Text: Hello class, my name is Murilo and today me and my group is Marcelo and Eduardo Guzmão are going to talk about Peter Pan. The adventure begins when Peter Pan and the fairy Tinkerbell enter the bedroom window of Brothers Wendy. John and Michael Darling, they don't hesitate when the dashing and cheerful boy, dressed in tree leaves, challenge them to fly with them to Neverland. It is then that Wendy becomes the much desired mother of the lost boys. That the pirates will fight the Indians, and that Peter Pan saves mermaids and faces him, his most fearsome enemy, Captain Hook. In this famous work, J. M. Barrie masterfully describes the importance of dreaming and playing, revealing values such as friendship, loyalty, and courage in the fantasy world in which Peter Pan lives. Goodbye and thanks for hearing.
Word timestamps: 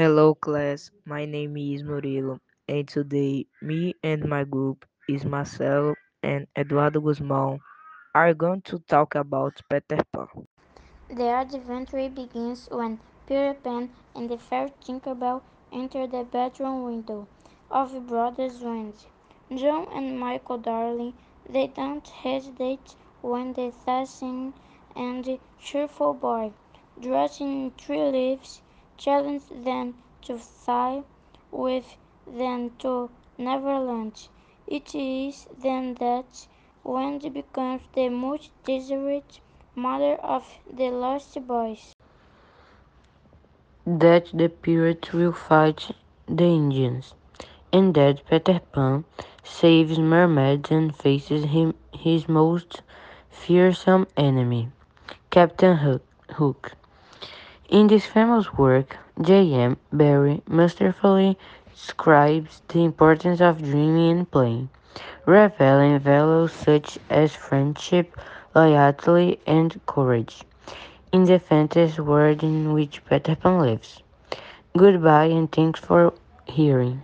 Hello 0.00 0.34
class, 0.34 0.90
my 1.04 1.26
name 1.26 1.58
is 1.58 1.82
Murilo 1.82 2.38
and 2.66 2.88
today 2.88 3.44
me 3.60 3.94
and 4.02 4.24
my 4.24 4.44
group 4.44 4.86
is 5.06 5.26
Marcelo 5.26 5.94
and 6.22 6.46
Eduardo 6.56 7.02
Guzmão 7.02 7.58
are 8.14 8.32
going 8.32 8.62
to 8.62 8.78
talk 8.78 9.14
about 9.14 9.60
Peter 9.68 10.02
Pan. 10.10 10.46
The 11.10 11.28
adventure 11.28 12.08
begins 12.08 12.66
when 12.70 12.98
Peter 13.26 13.52
Pan 13.52 13.90
and 14.16 14.30
the 14.30 14.38
fairy 14.38 14.72
Tinkerbell 14.82 15.42
enter 15.70 16.06
the 16.06 16.24
bedroom 16.24 16.84
window 16.84 17.28
of 17.70 18.06
Brothers 18.06 18.60
Wendy. 18.62 18.96
John 19.54 19.86
and 19.92 20.18
Michael 20.18 20.56
Darling, 20.56 21.12
they 21.46 21.66
don't 21.66 22.08
hesitate 22.08 22.96
when 23.20 23.52
the 23.52 23.70
dashing 23.84 24.54
and 24.96 25.38
cheerful 25.60 26.14
boy, 26.14 26.52
dressed 26.98 27.42
in 27.42 27.72
tree 27.76 28.10
leaves, 28.10 28.62
challenge 29.00 29.44
them 29.64 29.94
to 30.20 30.36
fly 30.36 31.02
with 31.50 31.96
them 32.26 32.70
to 32.78 33.10
Neverland. 33.38 34.28
It 34.66 34.94
is 34.94 35.46
then 35.62 35.94
that 35.94 36.46
Wendy 36.84 37.30
becomes 37.30 37.82
the 37.94 38.10
much 38.10 38.50
desired 38.64 39.24
mother 39.74 40.14
of 40.16 40.44
the 40.70 40.90
lost 40.90 41.34
boys. 41.46 41.94
That 43.86 44.26
the 44.34 44.48
pirates 44.48 45.12
will 45.12 45.32
fight 45.32 45.90
the 46.26 46.44
Indians, 46.44 47.14
and 47.72 47.94
that 47.94 48.26
Peter 48.28 48.60
Pan 48.72 49.04
saves 49.42 49.98
mermaids 49.98 50.70
and 50.70 50.94
faces 50.94 51.44
him, 51.44 51.74
his 51.94 52.28
most 52.28 52.82
fearsome 53.30 54.06
enemy, 54.16 54.68
Captain 55.30 55.76
Hook. 55.78 56.76
In 57.70 57.86
this 57.86 58.04
famous 58.04 58.52
work, 58.54 58.96
J. 59.20 59.54
M. 59.54 59.76
Barrie 59.92 60.42
masterfully 60.48 61.38
describes 61.72 62.62
the 62.66 62.82
importance 62.82 63.40
of 63.40 63.62
dreaming 63.62 64.10
and 64.10 64.28
playing, 64.28 64.70
revealing 65.24 66.00
values 66.00 66.52
such 66.52 66.98
as 67.08 67.32
friendship, 67.36 68.18
loyalty, 68.56 69.38
and 69.46 69.80
courage 69.86 70.42
in 71.12 71.26
the 71.26 71.38
fantasy 71.38 72.02
world 72.02 72.42
in 72.42 72.72
which 72.72 73.04
Peter 73.04 73.36
Pan 73.36 73.60
lives. 73.60 74.02
Goodbye 74.76 75.26
and 75.26 75.52
thanks 75.52 75.78
for 75.78 76.12
hearing. 76.46 77.02